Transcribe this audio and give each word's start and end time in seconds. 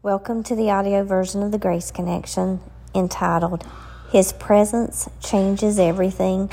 Welcome 0.00 0.44
to 0.44 0.54
the 0.54 0.70
audio 0.70 1.02
version 1.02 1.42
of 1.42 1.50
the 1.50 1.58
Grace 1.58 1.90
Connection 1.90 2.60
entitled 2.94 3.66
His 4.12 4.32
Presence 4.32 5.08
Changes 5.20 5.76
Everything, 5.76 6.50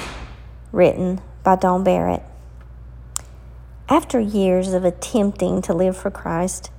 written 0.72 1.22
by 1.44 1.56
Don 1.56 1.84
Barrett. 1.84 2.24
After 3.88 4.20
years 4.20 4.74
of 4.74 4.84
attempting 4.84 5.62
to 5.62 5.76
live 5.76 5.96
for 5.96 6.10
Christ, 6.10 6.72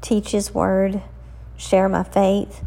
teach 0.00 0.32
His 0.32 0.52
Word, 0.52 1.00
share 1.56 1.88
my 1.88 2.02
faith, 2.02 2.64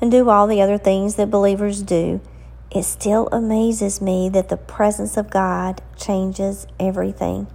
and 0.00 0.10
do 0.10 0.30
all 0.30 0.46
the 0.46 0.62
other 0.62 0.78
things 0.78 1.16
that 1.16 1.30
believers 1.30 1.82
do, 1.82 2.22
it 2.70 2.84
still 2.84 3.28
amazes 3.30 4.00
me 4.00 4.30
that 4.30 4.48
the 4.48 4.56
presence 4.56 5.18
of 5.18 5.28
God 5.28 5.82
changes 5.98 6.66
everything. 6.80 7.46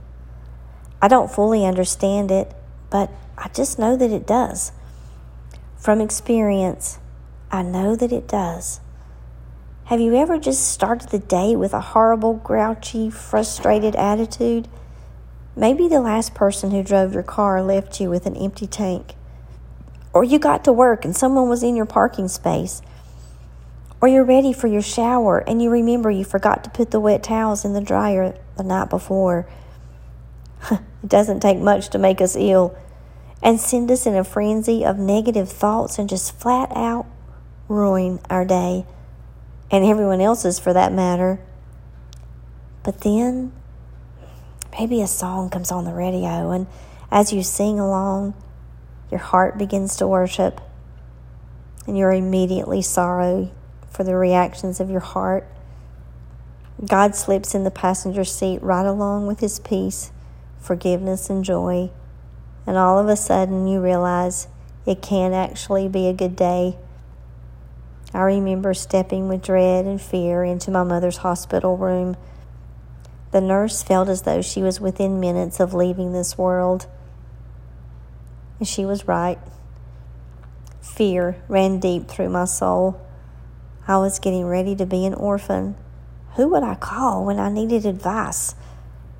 I 1.01 1.07
don't 1.07 1.31
fully 1.31 1.65
understand 1.65 2.29
it, 2.29 2.53
but 2.91 3.09
I 3.35 3.47
just 3.47 3.79
know 3.79 3.97
that 3.97 4.11
it 4.11 4.27
does. 4.27 4.71
From 5.85 6.01
experience, 6.01 6.97
I 7.51 7.61
know 7.61 7.95
that 7.95 8.11
it 8.11 8.27
does. 8.27 8.79
Have 9.83 9.99
you 10.01 10.15
ever 10.15 10.39
just 10.39 10.71
started 10.71 11.09
the 11.09 11.19
day 11.19 11.55
with 11.55 11.75
a 11.75 11.79
horrible, 11.79 12.33
grouchy, 12.33 13.11
frustrated 13.11 13.95
attitude? 13.95 14.67
Maybe 15.55 15.87
the 15.87 16.01
last 16.01 16.33
person 16.33 16.71
who 16.71 16.81
drove 16.81 17.13
your 17.13 17.21
car 17.21 17.61
left 17.61 18.01
you 18.01 18.09
with 18.09 18.25
an 18.25 18.35
empty 18.35 18.65
tank. 18.65 19.13
Or 20.11 20.23
you 20.23 20.39
got 20.39 20.63
to 20.63 20.73
work 20.73 21.05
and 21.05 21.15
someone 21.15 21.49
was 21.49 21.61
in 21.61 21.75
your 21.75 21.85
parking 21.85 22.29
space. 22.29 22.81
Or 24.01 24.07
you're 24.07 24.25
ready 24.25 24.53
for 24.53 24.65
your 24.65 24.81
shower 24.81 25.37
and 25.47 25.61
you 25.61 25.69
remember 25.69 26.09
you 26.09 26.25
forgot 26.25 26.63
to 26.63 26.71
put 26.71 26.89
the 26.89 26.99
wet 26.99 27.21
towels 27.21 27.63
in 27.63 27.73
the 27.73 27.79
dryer 27.79 28.35
the 28.57 28.63
night 28.63 28.89
before. 28.89 29.47
it 30.71 30.81
doesn't 31.07 31.41
take 31.41 31.59
much 31.59 31.89
to 31.89 31.99
make 31.99 32.21
us 32.21 32.35
ill 32.35 32.75
and 33.41 33.59
send 33.59 33.91
us 33.91 34.05
in 34.05 34.15
a 34.15 34.23
frenzy 34.23 34.85
of 34.85 34.97
negative 34.97 35.49
thoughts 35.49 35.99
and 35.99 36.09
just 36.09 36.39
flat 36.39 36.71
out 36.75 37.05
ruin 37.67 38.19
our 38.29 38.45
day 38.45 38.85
and 39.71 39.83
everyone 39.83 40.21
else's 40.21 40.59
for 40.59 40.73
that 40.73 40.93
matter. 40.93 41.39
But 42.83 43.01
then 43.01 43.51
maybe 44.77 45.01
a 45.01 45.07
song 45.07 45.49
comes 45.49 45.71
on 45.71 45.85
the 45.85 45.93
radio, 45.93 46.51
and 46.51 46.67
as 47.11 47.33
you 47.33 47.43
sing 47.43 47.79
along, 47.79 48.33
your 49.09 49.19
heart 49.19 49.57
begins 49.57 49.95
to 49.97 50.07
worship, 50.07 50.61
and 51.87 51.97
you're 51.97 52.11
immediately 52.11 52.81
sorry 52.81 53.51
for 53.89 54.03
the 54.03 54.15
reactions 54.15 54.79
of 54.79 54.89
your 54.89 54.99
heart. 54.99 55.47
God 56.85 57.15
slips 57.15 57.55
in 57.55 57.63
the 57.63 57.71
passenger 57.71 58.23
seat 58.23 58.61
right 58.61 58.85
along 58.85 59.27
with 59.27 59.39
his 59.39 59.59
peace, 59.59 60.11
forgiveness, 60.59 61.29
and 61.29 61.43
joy 61.43 61.89
and 62.67 62.77
all 62.77 62.99
of 62.99 63.07
a 63.07 63.15
sudden 63.15 63.67
you 63.67 63.81
realize 63.81 64.47
it 64.85 65.01
can 65.01 65.33
actually 65.33 65.87
be 65.87 66.07
a 66.07 66.13
good 66.13 66.35
day. 66.35 66.77
I 68.13 68.21
remember 68.21 68.73
stepping 68.73 69.27
with 69.27 69.41
dread 69.41 69.85
and 69.85 70.01
fear 70.01 70.43
into 70.43 70.71
my 70.71 70.83
mother's 70.83 71.17
hospital 71.17 71.75
room. 71.75 72.15
The 73.31 73.41
nurse 73.41 73.83
felt 73.83 74.07
as 74.07 74.21
though 74.21 74.41
she 74.41 74.61
was 74.61 74.79
within 74.79 75.19
minutes 75.19 75.59
of 75.59 75.73
leaving 75.73 76.13
this 76.13 76.37
world. 76.37 76.87
And 78.59 78.67
she 78.67 78.85
was 78.85 79.07
right. 79.07 79.39
Fear 80.81 81.35
ran 81.49 81.79
deep 81.79 82.07
through 82.07 82.29
my 82.29 82.45
soul. 82.45 83.01
I 83.87 83.97
was 83.97 84.19
getting 84.19 84.45
ready 84.45 84.75
to 84.77 84.85
be 84.85 85.05
an 85.05 85.13
orphan. 85.13 85.75
Who 86.35 86.47
would 86.49 86.63
I 86.63 86.75
call 86.75 87.25
when 87.25 87.39
I 87.39 87.49
needed 87.49 87.85
advice? 87.85 88.55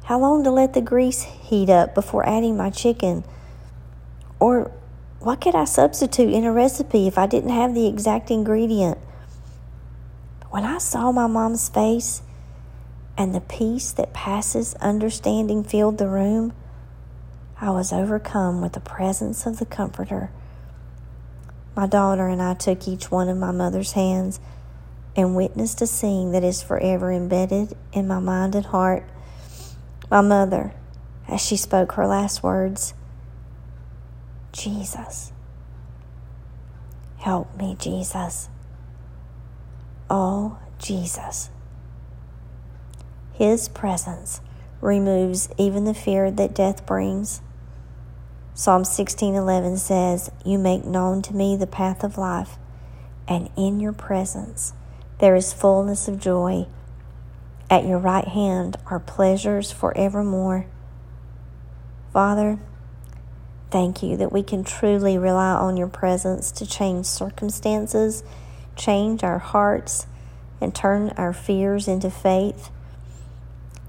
How 0.06 0.20
long 0.20 0.44
to 0.44 0.52
let 0.52 0.73
the 0.73 0.81
grease 0.81 1.23
heat 1.23 1.67
up 1.67 1.95
before 1.95 2.30
adding 2.30 2.56
my 2.56 2.70
chicken? 2.70 3.23
Or 4.39 4.72
what 5.20 5.42
could 5.42 5.56
I 5.56 5.66
substitute 5.66 6.31
in 6.31 6.44
a 6.44 6.52
recipe 6.53 7.08
if 7.08 7.17
I 7.17 7.25
didn't 7.25 7.50
have 7.50 7.73
the 7.73 7.88
exact 7.88 8.30
ingredient? 8.30 9.00
When 10.52 10.64
I 10.64 10.78
saw 10.78 11.11
my 11.11 11.26
mom's 11.26 11.70
face 11.70 12.22
and 13.17 13.33
the 13.33 13.42
peace 13.42 13.92
that 13.94 14.14
passes 14.14 14.76
understanding 14.76 15.64
filled 15.64 15.98
the 15.98 16.08
room, 16.08 16.54
I 17.60 17.71
was 17.71 17.92
overcome 17.92 18.61
with 18.61 18.73
the 18.73 18.80
presence 18.82 19.48
of 19.48 19.58
the 19.58 19.65
Comforter. 19.65 20.30
My 21.76 21.88
daughter 21.88 22.27
and 22.27 22.44
I 22.44 22.54
took 22.54 22.88
each 22.88 23.10
one 23.10 23.27
of 23.27 23.38
my 23.38 23.49
mother's 23.49 23.94
hands 23.94 24.39
and 25.15 25.36
witnessed 25.36 25.82
a 25.82 25.88
scene 25.88 26.32
that 26.33 26.44
is 26.44 26.61
forever 26.61 27.11
embedded 27.11 27.76
in 27.92 28.08
my 28.08 28.20
mind 28.20 28.54
and 28.54 28.67
heart. 28.67 29.04
My 30.10 30.21
mother, 30.21 30.73
as 31.27 31.42
she 31.42 31.58
spoke 31.58 31.93
her 31.93 32.05
last 32.05 32.43
words, 32.43 32.93
Jesus. 34.52 35.32
Help 37.17 37.58
me, 37.58 37.76
Jesus. 37.80 38.49
Oh, 40.10 40.60
Jesus. 40.77 41.49
His 43.33 43.67
presence 43.67 44.42
removes 44.80 45.49
even 45.58 45.86
the 45.86 45.94
fear 45.94 46.30
that 46.30 46.54
death 46.54 46.86
brings. 46.86 47.42
Psalm 48.54 48.86
16:11 48.86 49.77
says, 49.77 50.32
"You 50.45 50.60
make 50.60 50.86
known 50.86 51.21
to 51.23 51.36
me 51.36 51.58
the 51.58 51.67
path 51.67 52.04
of 52.04 52.17
life, 52.17 52.58
and 53.27 53.49
in 53.58 53.80
your 53.80 53.92
presence 53.92 54.73
there 55.17 55.36
is 55.36 55.52
fullness 55.52 56.08
of 56.08 56.20
joy. 56.20 56.67
At 57.70 57.86
your 57.86 57.99
right 57.99 58.27
hand 58.27 58.77
are 58.87 58.99
pleasures 58.99 59.71
forevermore." 59.71 60.65
Father, 62.11 62.59
Thank 63.76 64.02
you 64.02 64.15
that 64.15 64.31
we 64.31 64.42
can 64.42 64.64
truly 64.64 65.17
rely 65.17 65.52
on 65.52 65.76
your 65.76 65.89
presence 65.89 66.49
to 66.53 66.65
change 66.65 67.08
circumstances, 67.08 68.23
change 68.77 69.21
our 69.21 69.39
hearts, 69.39 70.08
and 70.61 70.73
turn 70.73 71.09
our 71.17 71.33
fears 71.33 71.86
into 71.86 72.09
faith. 72.09 72.70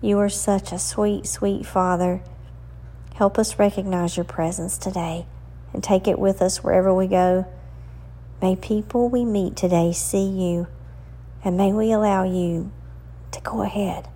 You 0.01 0.19
are 0.19 0.29
such 0.29 0.73
a 0.73 0.79
sweet, 0.81 1.27
sweet 1.27 1.67
Father. 1.67 2.21
Help 3.15 3.39
us 3.39 3.61
recognize 3.61 4.17
your 4.17 4.25
presence 4.25 4.77
today 4.77 5.27
and 5.73 5.85
take 5.85 6.09
it 6.09 6.19
with 6.19 6.43
us 6.43 6.65
wherever 6.65 6.93
we 6.93 7.07
go. 7.07 7.47
May 8.43 8.57
people 8.57 9.09
we 9.09 9.25
meet 9.25 9.55
today 9.55 9.93
see 9.93 10.27
you, 10.27 10.67
and 11.45 11.57
may 11.57 11.73
we 11.73 11.93
allow 11.93 12.25
you 12.25 12.73
to 13.37 13.43
go 13.43 13.63
ahead, 13.63 14.09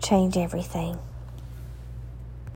change 0.00 0.36
everything. 0.36 0.98